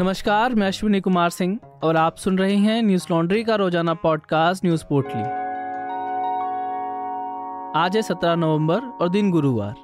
[0.00, 4.64] नमस्कार, मैं अश्विनी कुमार सिंह और आप सुन रहे हैं न्यूज़ लॉन्ड्री का रोज़ाना पॉडकास्ट
[4.64, 5.22] न्यूज़ पोर्टली।
[7.80, 9.74] आज है सत्रह नवंबर और दिन गुरुवार।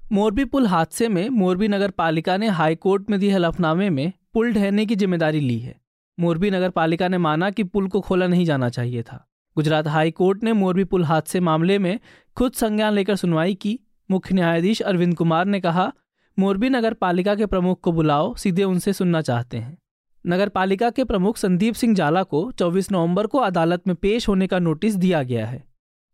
[0.00, 4.52] मोरबी पुल हादसे में मोरबी नगर पालिका ने हाई कोर्ट में दिए हलफनामे में पुल
[4.52, 5.80] ढहने की ज़िम्मेदारी ली है।
[6.18, 9.24] मोरबी नगर पालिका ने माना कि पुल को खोला नहीं जाना चाहिए था।
[9.56, 11.98] गुजरात हाई कोर्ट ने मोरबी पुल हादसे मामले में
[12.36, 13.78] खुद संज्ञान लेकर सुनवाई की।
[14.10, 15.92] मुख्य न्यायाधीश अरविंद कुमार ने कहा
[16.38, 19.78] मोरबी नगर पालिका के प्रमुख को बुलाओ, सीधे उनसे सुनना चाहते हैं।
[20.26, 24.46] नगर पालिका के प्रमुख संदीप सिंह जाला को 24 नवंबर को अदालत में पेश होने
[24.46, 25.64] का नोटिस दिया गया है।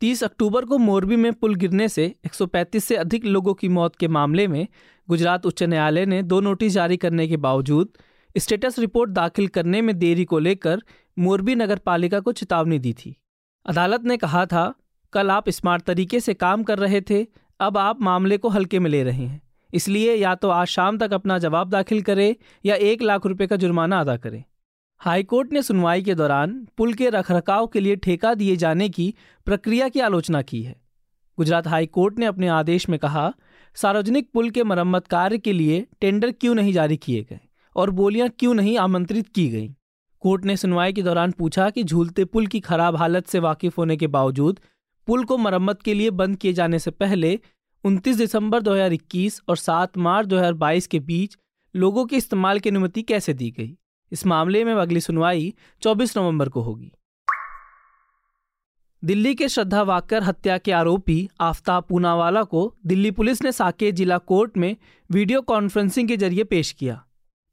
[0.01, 4.09] 30 अक्टूबर को मोरबी में पुल गिरने से 135 से अधिक लोगों की मौत के
[4.09, 4.69] मामले में
[5.09, 7.89] गुजरात उच्च न्यायालय ने दो नोटिस जारी करने के बावजूद
[8.39, 10.83] स्टेटस रिपोर्ट दाखिल करने में देरी को लेकर
[11.19, 13.16] मोरबी नगर पालिका को चेतावनी दी थी।
[13.66, 14.75] अदालत ने कहा था,
[15.12, 17.27] कल आप स्मार्ट तरीके से काम कर रहे थे,
[17.61, 21.12] अब आप मामले को हल्के में ले रहे हैं। इसलिए या तो आज शाम तक
[21.12, 24.42] अपना जवाब दाखिल करें या एक लाख रुपए का जुर्माना अदा करें।
[25.00, 29.14] हाईकोर्ट ने सुनवाई के दौरान पुल के रखरखाव के लिए ठेका दिए जाने की
[29.47, 30.75] प्रक्रिया की आलोचना की है।
[31.38, 33.33] गुजरात हाईकोर्ट ने अपने आदेश में कहा,
[33.77, 37.41] सार्वजनिक पुल के मरम्मत कार्य के लिए टेंडर क्यों नहीं जारी किए गए
[37.77, 39.75] और बोलियाँ क्यों नहीं आमंत्रित की गईं?
[40.20, 43.97] कोर्ट ने सुनवाई के दौरान पूछा कि झूलते पुल की खराब हालत से वाकिफ होने
[43.97, 44.60] के बावजूद
[45.06, 47.38] पुल को मरम्मत के लिए बंद किए जाने से पहले
[47.84, 51.39] 29 दिसंबर 2021 और 7 मार्च 2022 के बीच
[51.77, 53.79] लोगों के इस्तेमाल की अनुमति कैसे दी गई?
[54.12, 56.93] इस मामले में अगली सुनवाई 24 नवंबर को होगी।
[59.05, 64.19] दिल्ली के श्रद्धा वाकर हत्या के आरोपी आफ्ताब पूनावाला को दिल्ली पुलिस ने साकेत जिला
[64.19, 64.77] कोर्ट में
[65.11, 67.05] वीडियो कॉन्फ्रेंसिंग के ज़रिए पेश किया।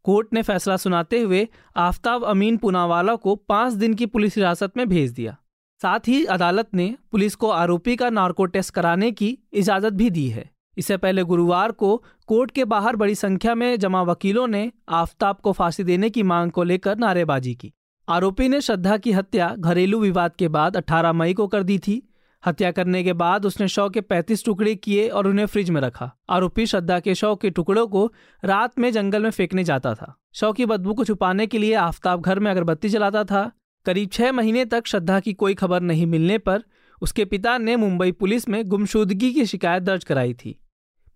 [0.03, 4.90] कोर्ट ने फैसला सुनाते हुए आफ्ताब अमीन पूनावाला को पाँच दिन की पुलिस हिरासत में
[4.90, 5.38] भेज दिया।
[5.81, 10.28] साथ ही अदालत ने पुलिस को आरोपी का नार्को टेस्ट कराने की इजाज़त भी दी
[10.28, 15.38] है। इससे पहले गुरुवार को कोर्ट के बाहर बड़ी संख्या में जमा वकीलों ने आफ्ताब
[15.38, 17.73] को फांसी देने की मांग को लेकर नारेबाजी की।
[18.09, 22.09] आरोपी ने श्रद्धा की हत्या, घरेलू विवाद के बाद 18 मई को कर दी थी।
[22.46, 26.12] हत्या करने के बाद उसने शव के 35 टुकड़े किए और उन्हें फ्रिज में रखा।
[26.30, 28.14] आरोपी श्रद्धा के शव के टुकड़ों को
[28.46, 32.22] रात में जंगल में फेंकने जाता था। शव की बदबू को छुपाने के लिए आफ्ताब
[32.22, 33.52] घर में अगरबत्ती जलाता था।
[33.85, 36.63] करीब छह महीने तक श्रद्धा की कोई खबर नहीं मिलने पर
[37.01, 40.59] उसके पिता ने मुंबई पुलिस में गुमशुदगी की शिकायत दर्ज कराई थी।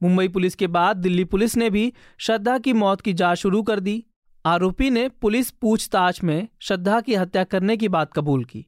[0.04, 3.80] मुंबई पुलिस के बाद दिल्ली पुलिस ने भी श्रद्धा की मौत की जाँच शुरू कर
[3.80, 4.04] दी।
[4.46, 8.66] आरोपी ने पुलिस पूछताछ में श्रद्धा की हत्या करने की बात कबूल की।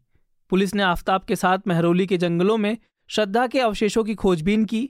[0.49, 2.77] पुलिस ने आफ्ताब के साथ महरौली के जंगलों में
[3.09, 4.89] श्रद्धा के अवशेषों की खोजबीन की।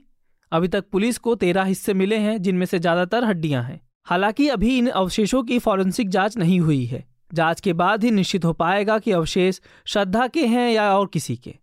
[0.52, 4.78] अभी तक पुलिस को तेरह हिस्से मिले हैं, जिनमें से ज़्यादातर हड्डियाँ हैं। हालाँकि अभी
[4.78, 8.98] इन अवशेषों की फॉरेंसिक जाँच नहीं हुई है। जाँच के बाद ही निश्चित हो पाएगा
[8.98, 11.54] कि अवशेष श्रद्धा के हैं या और किसी के।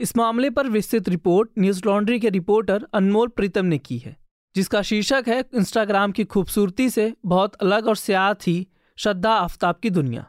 [0.00, 4.16] इस मामले पर विस्तृत रिपोर्ट न्यूज़ लॉन्ड्री के रिपोर्टर अनमोल प्रीतम ने की है,
[4.54, 8.66] जिसका शीर्षक है, इंस्टाग्राम की खूबसूरती से बहुत अलग और स्याह थी
[8.98, 10.26] श्रद्धा आफ्ताब की दुनिया।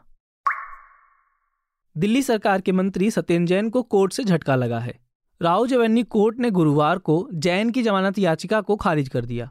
[1.96, 4.98] दिल्ली सरकार के मंत्री सत्येंद्र जैन को कोर्ट से झटका लगा है।
[5.42, 9.50] राव जवन्नी कोर्ट ने गुरुवार को जैन की जमानत याचिका को खारिज कर दिया।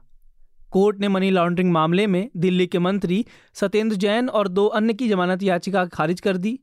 [0.73, 5.09] कोर्ट ने मनी लॉन्ड्रिंग मामले में दिल्ली के मंत्री सत्येंद्र जैन और दो अन्य की
[5.09, 6.59] जमानत याचिका खारिज कर दी।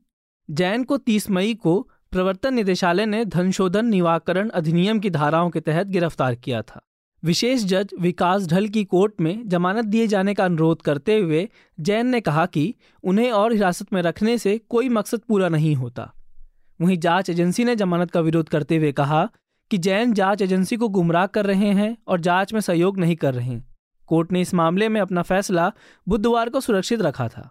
[0.49, 5.87] जैन को 30 मई को प्रवर्तन निदेशालय ने धनशोधन निवाकरण अधिनियम की धाराओं के तहत
[5.87, 6.81] गिरफ़्तार किया था।
[7.23, 11.47] विशेष जज विकास ढल की कोर्ट में जमानत दिए जाने का अनुरोध करते हुए
[11.79, 12.73] जैन ने कहा कि
[13.03, 16.11] उन्हें और हिरासत में रखने से कोई मकसद पूरा नहीं होता।
[16.81, 19.27] वहीं जाँच एजेंसी ने जमानत का विरोध करते हुए कहा
[19.71, 23.33] कि जैन जाँच एजेंसी को गुमराह कर रहे हैं और जाँच में सहयोग नहीं कर
[23.33, 23.70] रहे हैं।
[24.11, 25.71] कोर्ट ने इस मामले में अपना फैसला
[26.07, 27.49] बुधवार को सुरक्षित रखा था।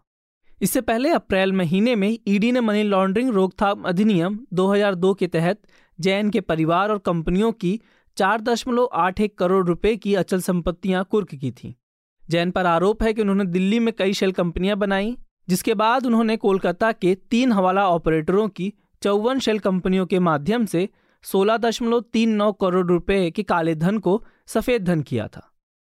[0.62, 5.60] इससे पहले अप्रैल महीने में ईडी ने मनी लॉन्ड्रिंग रोकथाम अधिनियम 2002 के तहत
[5.98, 7.80] जैन के परिवार और कंपनियों की
[8.16, 11.74] चार दशमलव आठ एक करोड़ रुपए की अचल संपत्तियाँ कुर्क की थी।
[12.22, 15.16] जैन पर आरोप है कि उन्होंने दिल्ली में कई शेल कंपनियाँ बनाई,
[15.48, 18.72] जिसके बाद उन्होंने कोलकाता के तीन हवाला ऑपरेटरों की
[19.02, 20.88] चौवन शेल कंपनियों के माध्यम से
[21.24, 25.49] सोलह दशमलव तीन नौ करोड़ रुपए के काले धन को सफ़ेद धन किया था।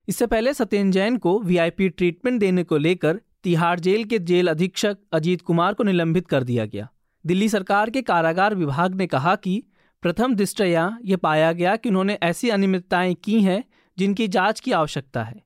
[0.09, 4.99] इससे पहले सत्येंद्र जैन को वीआईपी ट्रीटमेंट देने को लेकर तिहाड़ जेल के जेल अधीक्षक
[5.12, 6.88] अजीत कुमार को निलंबित कर दिया गया।
[7.25, 9.62] दिल्ली सरकार के कारागार विभाग ने कहा कि
[10.03, 13.64] प्रथम दृष्टया ये पाया गया कि उन्होंने ऐसी अनियमितताएँ की हैं
[13.99, 15.44] जिनकी जाँच की आवश्यकता है।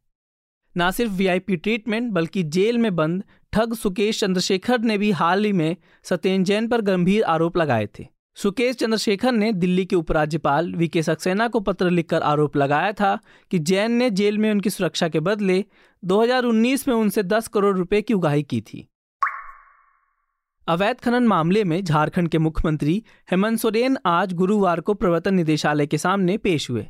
[0.77, 5.53] न सिर्फ़ वीआईपी ट्रीटमेंट बल्कि जेल में बंद ठग सुकेश चंद्रशेखर ने भी हाल ही
[5.53, 10.88] में सत्येंद्र जैन पर गंभीर आरोप लगाए थे। सुकेश चंद्रशेखर ने दिल्ली के उपराज्यपाल वी
[10.88, 13.19] के सक्सेना को पत्र लिखकर आरोप लगाया था
[13.50, 15.65] कि जैन ने जेल में उनकी सुरक्षा के बदले
[16.05, 18.87] 2019 में उनसे 10 करोड़ रुपए की उगाही की थी।
[20.69, 25.99] अवैध खनन मामले में झारखंड के मुख्यमंत्री हेमंत सोरेन आज गुरुवार को प्रवर्तन निदेशालय के
[25.99, 26.87] सामने पेश हुए।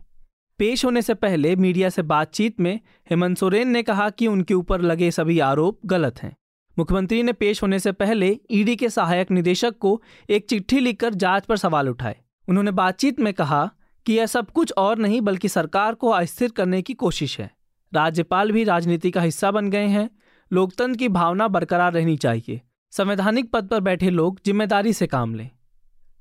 [0.58, 4.80] पेश होने से पहले मीडिया से बातचीत में हेमंत सोरेन ने कहा कि उनके ऊपर
[4.80, 6.36] लगे सभी आरोप गलत हैं।
[6.80, 11.44] मुख्यमंत्री ने पेश होने से पहले ईडी के सहायक निदेशक को एक चिट्ठी लिखकर जाँच
[11.44, 12.16] पर सवाल उठाए।
[12.48, 13.70] उन्होंने बातचीत में कहा
[14.06, 17.50] कि यह सब कुछ और नहीं बल्कि सरकार को अस्थिर करने की कोशिश है।
[17.94, 20.10] राज्यपाल भी राजनीति का हिस्सा बन गए हैं।
[20.52, 22.60] लोकतंत्र की भावना बरकरार रहनी चाहिए।
[22.90, 25.50] संवैधानिक पद पर बैठे लोग ज़िम्मेदारी से काम लें।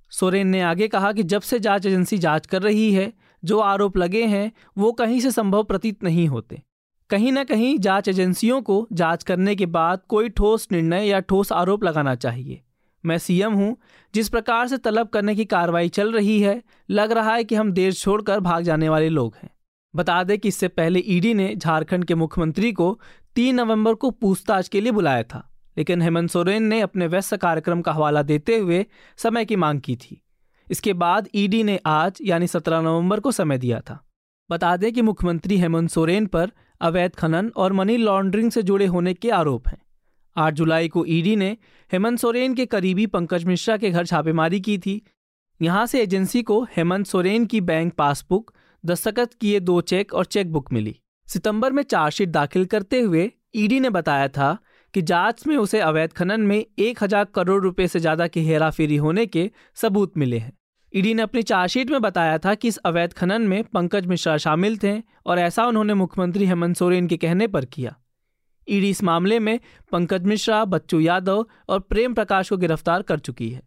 [0.09, 3.13] सोरेन ने आगे कहा कि जब से जाँच एजेंसी जाँच कर रही है,
[3.45, 6.61] जो आरोप लगे हैं, वो कहीं से संभव प्रतीत नहीं होते।
[7.09, 11.51] कहीं ना कहीं जाँच एजेंसियों को जाँच करने के बाद कोई ठोस निर्णय या ठोस
[11.51, 12.61] आरोप लगाना चाहिए।
[13.03, 13.75] मैं सीएम हूँ,
[14.13, 17.71] जिस प्रकार से तलब करने की कार्रवाई चल रही है, लग रहा है कि हम
[17.71, 19.49] देश छोड़कर भाग जाने वाले लोग हैं।
[19.95, 22.99] बता दें कि इससे पहले ईडी ने झारखंड के मुख्यमंत्री को
[23.35, 25.43] तीन नवंबर को पूछताछ के लिए बुलाया था,
[25.77, 28.85] लेकिन हेमंत सोरेन ने अपने व्यस्त कार्यक्रम का हवाला देते हुए
[29.17, 30.21] समय की मांग की थी।
[30.67, 34.03] इसके बाद ईडी ने आज, यानी 17 नवंबर को समय दिया था।
[34.49, 39.13] बता दें कि मुख्यमंत्री हेमंत सोरेन पर अवैध खनन और मनी लॉन्ड्रिंग से जुड़े होने
[39.13, 39.81] के आरोप हैं।
[40.35, 41.49] आठ जुलाई को ईडी ने
[41.91, 45.01] हेमंत सोरेन के करीबी पंकज मिश्रा के घर छापेमारी की थी।
[45.61, 48.53] यहाँ से एजेंसी को हेमंत सोरेन की बैंक पासबुक,
[48.83, 50.95] दस्तखत किए दो चेक और चेकबुक मिली।
[51.27, 54.57] सितंबर में चार्जशीट दाखिल करते हुए ईडी ने बताया था
[54.93, 58.95] कि जाँच में उसे अवैध खनन में एक हज़ार करोड़ रुपए से ज़्यादा की हेराफेरी
[58.97, 60.51] होने के सबूत मिले हैं।
[60.95, 64.77] ईडी ने अपनी चार्जशीट में बताया था कि इस अवैध खनन में पंकज मिश्रा शामिल
[64.77, 67.95] थे और ऐसा उन्होंने मुख्यमंत्री हेमंत सोरेन के कहने पर किया।
[68.69, 69.59] ईडी इस मामले में
[69.91, 73.61] पंकज मिश्रा, बच्चू यादव और प्रेम प्रकाश को गिरफ़्तार कर चुकी है।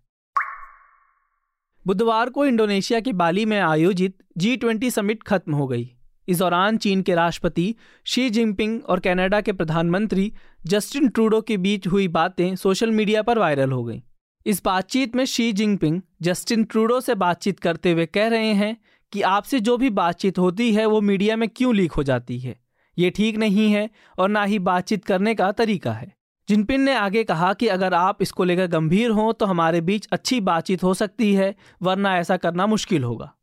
[1.86, 5.90] बुधवार को इंडोनेशिया के बाली में आयोजित जी ट्वेंटी समिट खत्म हो गई।
[6.28, 7.74] इस दौरान चीन के राष्ट्रपति
[8.04, 10.32] शी जिनपिंग और कनाडा के प्रधानमंत्री
[10.66, 14.00] जस्टिन ट्रूडो के बीच हुई बातें सोशल मीडिया पर वायरल हो गईं।
[14.46, 18.76] इस बातचीत में शी जिनपिंग जस्टिन ट्रूडो से बातचीत करते हुए कह रहे हैं
[19.12, 22.60] कि आपसे जो भी बातचीत होती है वो मीडिया में क्यों लीक हो जाती है?
[22.98, 26.16] ये ठीक नहीं है और ना ही बातचीत करने का तरीका है।
[26.48, 30.40] जिनपिंग ने आगे कहा कि अगर आप इसको लेकर गंभीर हों तो हमारे बीच अच्छी
[30.40, 33.34] बातचीत हो सकती है, वरना ऐसा करना मुश्किल होगा।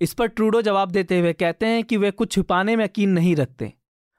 [0.00, 3.36] इस पर ट्रूडो जवाब देते हुए कहते हैं कि वे कुछ छुपाने में यकीन नहीं
[3.36, 3.72] रखते।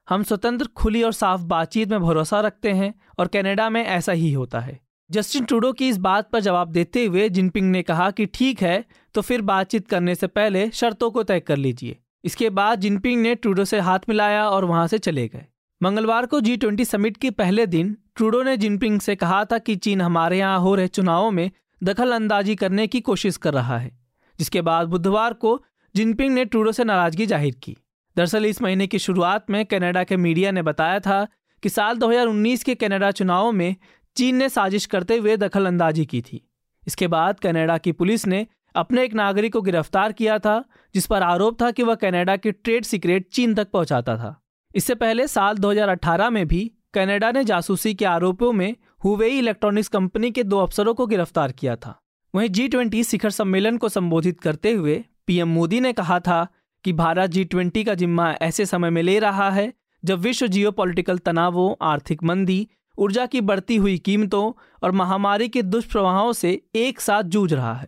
[0.10, 4.34] हम स्वतंत्र, खुली और साफ़ बातचीत में भरोसा रखते हैं और कनाडा में ऐसा ही
[4.34, 8.26] होता है। जस्टिन ट्रूडो की इस बात पर जवाब देते हुए जिनपिंग ने कहा कि
[8.26, 8.84] ठीक है
[9.16, 13.34] तो फिर बातचीत करने से पहले शर्तों को तय कर लीजिए। इसके बाद जिनपिंग ने
[13.36, 15.46] ट्रूडो से हाथ मिलाया और वहाँ से चले गए।
[15.82, 19.76] मंगलवार को जी ट्वेंटी समिट के पहले दिन, ट्रूडो ने जिनपिंग से कहा था कि
[19.78, 23.92] चीन हमारे यहाँ हो रहे चुनावों में दखल अंदाजी करने की कोशिश कर रहा है,
[24.40, 25.60] जिसके बाद बुधवार को
[25.96, 27.76] जिनपिंग ने ट्रूडो से नाराज़गी ज़ाहिर की।
[28.16, 31.26] दरअसल इस महीने की शुरुआत में कनाडा के मीडिया ने बताया था
[31.64, 33.76] कि साल 2019 के कनाडा चुनावों में
[34.16, 36.48] चीन ने साजिश करते हुए दखल अंदाजी की थी।
[36.88, 40.64] इसके बाद कनाडा की पुलिस ने अपने एक नागरिक को गिरफ़्तार किया था,
[40.94, 44.42] जिस पर आरोप था कि वह कनाडा के ट्रेड सीक्रेट चीन तक पहुंचाता था।
[44.76, 50.32] इससे पहले साल 2018 में भी कनाडा ने जासूसी के आरोपों में हुवेई इलेक्ट्रॉनिक्स कंपनी
[50.32, 52.02] के दो अफसरों को गिरफ़्तार किया था।
[52.36, 56.48] वहीं जी ट्वेंटी शिखर सम्मेलन को संबोधित करते हुए पीएम मोदी ने कहा था
[56.84, 59.74] कि भारत जी ट्वेंटी का जिम्मा ऐसे समय में ले रहा है,
[60.06, 62.68] जब विश्व जियो तनावों, आर्थिक मंदी
[63.02, 67.88] ऊर्जा की बढ़ती हुई कीमतों और महामारी के दुष्प्रभावों से एक साथ जूझ रहा है।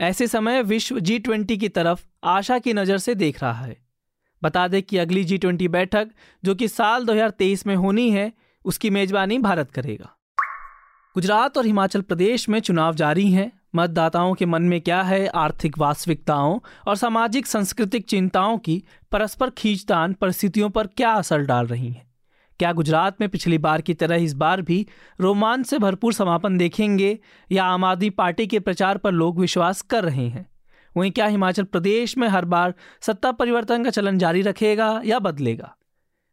[0.00, 3.76] ऐसे समय विश्व जी ट्वेंटी की तरफ़ आशा की नज़र से देख रहा है।
[4.42, 6.08] बता दें कि अगली जी ट्वेंटी बैठक,
[6.44, 8.32] जो कि साल 2023 में होनी है,
[8.64, 10.16] उसकी मेजबानी भारत करेगा।
[11.14, 15.26] गुजरात और हिमाचल प्रदेश में चुनाव जारी हैं। मतदाताओं के मन में क्या है?
[15.26, 21.88] आर्थिक वास्तविकताओं और सामाजिक, सांस्कृतिक चिंताओं की परस्पर खींचतान परिस्थितियों पर क्या असर डाल रही
[21.88, 22.07] हैं?
[22.58, 24.86] क्या गुजरात में पिछली बार की तरह इस बार भी
[25.20, 27.18] रोमांच से भरपूर समापन देखेंगे,
[27.52, 30.46] या आम आदमी पार्टी के प्रचार पर लोग विश्वास कर रहे हैं?
[30.96, 35.74] वहीं क्या हिमाचल प्रदेश में हर बार सत्ता परिवर्तन का चलन जारी रखेगा या बदलेगा?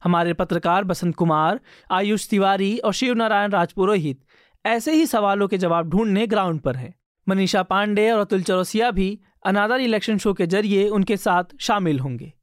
[0.03, 1.59] हमारे पत्रकार बसंत कुमार,
[1.91, 4.23] आयुष तिवारी और शिव नारायण राजपुरोहित
[4.65, 6.93] ऐसे ही सवालों के जवाब ढूँढने ग्राउंड पर है।
[7.27, 12.33] मनीषा पांडे और अतुल चौरसिया भी अनादर इलेक्शन शो के ज़रिए उनके साथ शामिल होंगे।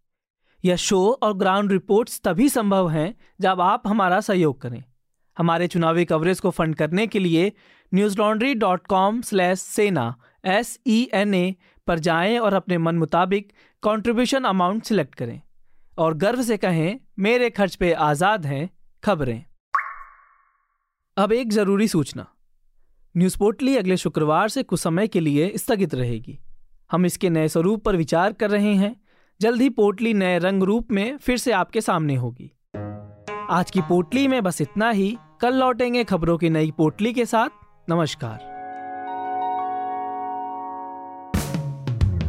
[0.64, 4.84] यह शो और ग्राउंड रिपोर्ट्स तभी संभव हैं जब आप हमारा सहयोग करें।
[5.38, 7.52] हमारे चुनावी कवरेज को फंड करने के लिए
[8.18, 10.14] Newslaundry dot com slash Sena
[10.44, 11.54] S E N A
[11.86, 13.52] पर जाएँ और अपने मन मुताबिक
[13.82, 15.40] कंट्रीब्यूशन अमाउंट सिलेक्ट करें।
[15.98, 18.70] और गर्व से कहें, मेरे खर्च पे आज़ाद हैं,
[19.04, 19.44] खबरें।
[21.16, 22.26] अब एक ज़रूरी सूचना।
[23.16, 26.38] न्यूज़ पोर्टली अगले शुक्रवार से कुछ समय के लिए स्थगित रहेगी।
[26.92, 29.01] हम इसके नए स्वरूप पर विचार कर रहे हैं।
[29.40, 32.50] जल्द ही पोटली नए रंग रूप में फिर से आपके सामने होगी।
[33.50, 37.48] आज की पोटली में बस इतना ही। कल लौटेंगे खबरों की नई पोटली के साथ।
[37.90, 38.38] नमस्कार।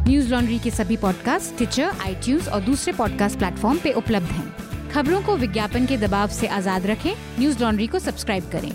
[0.08, 5.22] न्यूज़ लॉन्ड्री के सभी पॉडकास्ट ट्विटर आई और दूसरे पॉडकास्ट प्लेटफॉर्म पे उपलब्ध हैं। खबरों
[5.22, 8.72] को विज्ञापन के दबाव से आज़ाद रखें। न्यूज़ लॉन्ड्री को सब्सक्राइब करें।